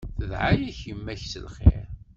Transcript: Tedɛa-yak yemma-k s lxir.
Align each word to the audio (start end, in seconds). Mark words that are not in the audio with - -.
Tedɛa-yak 0.17 0.79
yemma-k 0.87 1.21
s 1.25 1.33
lxir. 1.45 1.87